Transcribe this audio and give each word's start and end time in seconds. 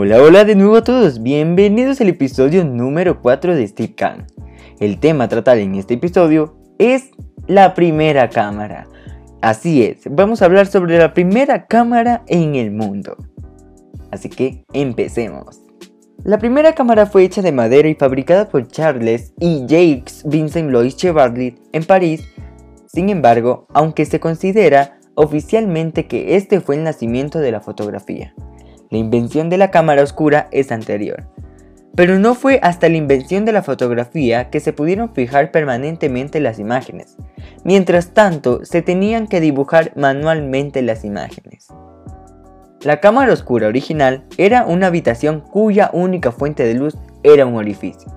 Hola, 0.00 0.22
hola 0.22 0.44
de 0.44 0.54
nuevo 0.54 0.76
a 0.76 0.84
todos, 0.84 1.24
bienvenidos 1.24 2.00
al 2.00 2.06
episodio 2.06 2.64
número 2.64 3.20
4 3.20 3.56
de 3.56 3.66
Steve 3.66 3.96
Khan. 3.96 4.28
El 4.78 5.00
tema 5.00 5.24
a 5.24 5.28
tratar 5.28 5.58
en 5.58 5.74
este 5.74 5.94
episodio 5.94 6.56
es 6.78 7.10
la 7.48 7.74
primera 7.74 8.30
cámara. 8.30 8.86
Así 9.40 9.82
es, 9.82 10.02
vamos 10.08 10.40
a 10.40 10.44
hablar 10.44 10.68
sobre 10.68 10.98
la 10.98 11.14
primera 11.14 11.66
cámara 11.66 12.22
en 12.28 12.54
el 12.54 12.70
mundo. 12.70 13.16
Así 14.12 14.28
que 14.28 14.64
empecemos. 14.72 15.62
La 16.22 16.38
primera 16.38 16.74
cámara 16.74 17.06
fue 17.06 17.24
hecha 17.24 17.42
de 17.42 17.50
madera 17.50 17.88
y 17.88 17.96
fabricada 17.96 18.48
por 18.48 18.68
Charles 18.68 19.32
y 19.40 19.66
Jacques 19.66 20.22
Vincent 20.24 20.70
Louis 20.70 20.96
Chevalier 20.96 21.56
en 21.72 21.82
París. 21.82 22.22
Sin 22.86 23.08
embargo, 23.08 23.66
aunque 23.74 24.04
se 24.04 24.20
considera 24.20 25.00
oficialmente 25.16 26.06
que 26.06 26.36
este 26.36 26.60
fue 26.60 26.76
el 26.76 26.84
nacimiento 26.84 27.40
de 27.40 27.50
la 27.50 27.60
fotografía, 27.60 28.32
la 28.90 28.98
invención 28.98 29.50
de 29.50 29.58
la 29.58 29.70
cámara 29.70 30.02
oscura 30.02 30.48
es 30.50 30.72
anterior. 30.72 31.24
Pero 31.94 32.18
no 32.18 32.34
fue 32.34 32.60
hasta 32.62 32.88
la 32.88 32.96
invención 32.96 33.44
de 33.44 33.52
la 33.52 33.62
fotografía 33.62 34.50
que 34.50 34.60
se 34.60 34.72
pudieron 34.72 35.12
fijar 35.12 35.50
permanentemente 35.50 36.40
las 36.40 36.58
imágenes. 36.58 37.16
Mientras 37.64 38.14
tanto, 38.14 38.64
se 38.64 38.82
tenían 38.82 39.26
que 39.26 39.40
dibujar 39.40 39.92
manualmente 39.96 40.80
las 40.82 41.04
imágenes. 41.04 41.68
La 42.82 43.00
cámara 43.00 43.32
oscura 43.32 43.66
original 43.66 44.24
era 44.36 44.64
una 44.64 44.86
habitación 44.86 45.40
cuya 45.40 45.90
única 45.92 46.30
fuente 46.30 46.64
de 46.64 46.74
luz 46.74 46.96
era 47.24 47.44
un 47.44 47.56
orificio, 47.56 48.12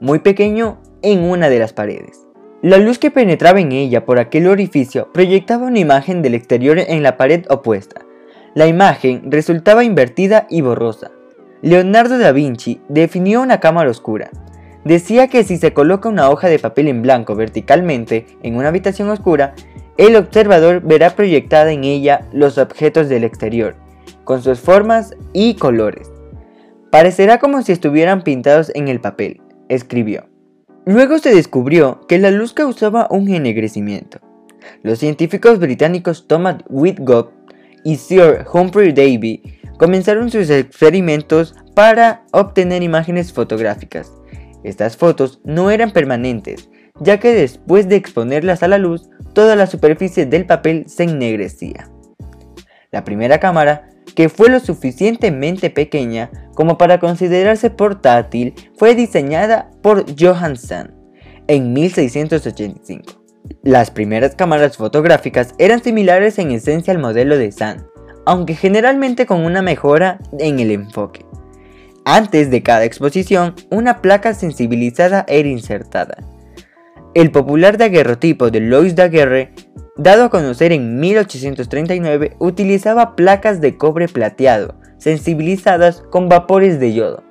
muy 0.00 0.18
pequeño 0.18 0.78
en 1.00 1.22
una 1.22 1.48
de 1.48 1.58
las 1.58 1.72
paredes. 1.72 2.20
La 2.60 2.76
luz 2.76 2.98
que 2.98 3.10
penetraba 3.10 3.60
en 3.60 3.72
ella 3.72 4.04
por 4.04 4.18
aquel 4.18 4.46
orificio 4.46 5.10
proyectaba 5.12 5.66
una 5.66 5.78
imagen 5.78 6.20
del 6.20 6.34
exterior 6.34 6.78
en 6.78 7.02
la 7.02 7.16
pared 7.16 7.44
opuesta. 7.48 8.03
La 8.54 8.68
imagen 8.68 9.32
resultaba 9.32 9.82
invertida 9.82 10.46
y 10.48 10.60
borrosa. 10.60 11.10
Leonardo 11.60 12.18
da 12.18 12.30
Vinci 12.30 12.80
definió 12.88 13.42
una 13.42 13.58
cámara 13.58 13.90
oscura. 13.90 14.30
Decía 14.84 15.28
que 15.28 15.42
si 15.42 15.56
se 15.56 15.72
coloca 15.72 16.08
una 16.08 16.30
hoja 16.30 16.48
de 16.48 16.60
papel 16.60 16.88
en 16.88 17.02
blanco 17.02 17.34
verticalmente 17.34 18.26
en 18.42 18.54
una 18.56 18.68
habitación 18.68 19.08
oscura, 19.08 19.54
el 19.96 20.14
observador 20.14 20.82
verá 20.82 21.10
proyectada 21.16 21.72
en 21.72 21.84
ella 21.84 22.28
los 22.32 22.58
objetos 22.58 23.08
del 23.08 23.24
exterior, 23.24 23.76
con 24.22 24.42
sus 24.42 24.60
formas 24.60 25.14
y 25.32 25.54
colores. 25.54 26.12
Parecerá 26.90 27.38
como 27.38 27.62
si 27.62 27.72
estuvieran 27.72 28.22
pintados 28.22 28.70
en 28.74 28.86
el 28.86 29.00
papel, 29.00 29.40
escribió. 29.68 30.28
Luego 30.86 31.18
se 31.18 31.34
descubrió 31.34 32.02
que 32.06 32.18
la 32.18 32.30
luz 32.30 32.52
causaba 32.52 33.08
un 33.10 33.28
ennegrecimiento. 33.30 34.18
Los 34.82 34.98
científicos 34.98 35.58
británicos 35.58 36.28
Thomas 36.28 36.56
Whitgob 36.68 37.30
y 37.84 37.96
Sir 37.96 38.44
Humphrey 38.52 38.92
Davy 38.92 39.42
comenzaron 39.78 40.30
sus 40.30 40.50
experimentos 40.50 41.54
para 41.74 42.24
obtener 42.32 42.82
imágenes 42.82 43.32
fotográficas. 43.32 44.12
Estas 44.62 44.96
fotos 44.96 45.40
no 45.44 45.70
eran 45.70 45.92
permanentes, 45.92 46.70
ya 47.00 47.20
que 47.20 47.32
después 47.32 47.88
de 47.88 47.96
exponerlas 47.96 48.62
a 48.62 48.68
la 48.68 48.78
luz, 48.78 49.08
toda 49.34 49.56
la 49.56 49.66
superficie 49.66 50.26
del 50.26 50.46
papel 50.46 50.84
se 50.88 51.04
ennegrecía. 51.04 51.90
La 52.90 53.04
primera 53.04 53.38
cámara 53.38 53.88
que 54.14 54.28
fue 54.28 54.48
lo 54.48 54.60
suficientemente 54.60 55.70
pequeña 55.70 56.30
como 56.54 56.78
para 56.78 57.00
considerarse 57.00 57.70
portátil, 57.70 58.54
fue 58.76 58.94
diseñada 58.94 59.70
por 59.82 60.04
Johann 60.18 60.56
Sand 60.56 60.92
en 61.48 61.72
1685. 61.72 63.23
Las 63.62 63.90
primeras 63.90 64.34
cámaras 64.34 64.76
fotográficas 64.76 65.54
eran 65.58 65.82
similares 65.82 66.38
en 66.38 66.50
esencia 66.50 66.92
al 66.92 66.98
modelo 66.98 67.36
de 67.38 67.52
Sand, 67.52 67.86
aunque 68.26 68.54
generalmente 68.54 69.26
con 69.26 69.44
una 69.44 69.62
mejora 69.62 70.18
en 70.38 70.60
el 70.60 70.70
enfoque. 70.70 71.24
Antes 72.04 72.50
de 72.50 72.62
cada 72.62 72.84
exposición, 72.84 73.54
una 73.70 74.02
placa 74.02 74.34
sensibilizada 74.34 75.24
era 75.28 75.48
insertada. 75.48 76.18
El 77.14 77.30
popular 77.30 77.78
daguerrotipo 77.78 78.50
de 78.50 78.60
Louis 78.60 78.94
Daguerre 78.94 79.52
dado 79.96 80.24
a 80.24 80.30
conocer 80.30 80.72
en 80.72 80.98
1839, 80.98 82.36
utilizaba 82.38 83.14
placas 83.14 83.60
de 83.60 83.76
cobre 83.76 84.08
plateado, 84.08 84.74
sensibilizadas 84.98 86.02
con 86.10 86.28
vapores 86.28 86.80
de 86.80 86.94
yodo. 86.94 87.22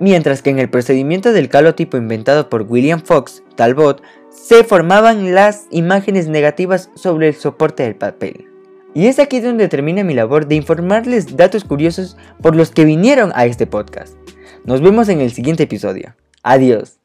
Mientras 0.00 0.42
que 0.42 0.50
en 0.50 0.58
el 0.58 0.70
procedimiento 0.70 1.32
del 1.32 1.48
calotipo 1.48 1.96
inventado 1.96 2.48
por 2.48 2.62
William 2.62 3.02
Fox 3.02 3.42
Talbot, 3.56 4.02
se 4.30 4.64
formaban 4.64 5.34
las 5.34 5.66
imágenes 5.70 6.28
negativas 6.28 6.90
sobre 6.94 7.28
el 7.28 7.34
soporte 7.34 7.82
del 7.82 7.94
papel. 7.94 8.48
Y 8.94 9.06
es 9.06 9.18
aquí 9.18 9.40
donde 9.40 9.68
termina 9.68 10.04
mi 10.04 10.14
labor 10.14 10.46
de 10.46 10.54
informarles 10.54 11.36
datos 11.36 11.64
curiosos 11.64 12.16
por 12.40 12.54
los 12.54 12.70
que 12.70 12.84
vinieron 12.84 13.32
a 13.34 13.46
este 13.46 13.66
podcast. 13.66 14.16
Nos 14.64 14.80
vemos 14.80 15.08
en 15.08 15.20
el 15.20 15.32
siguiente 15.32 15.64
episodio. 15.64 16.14
Adiós. 16.42 16.98